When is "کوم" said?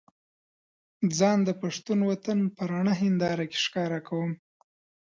4.07-4.31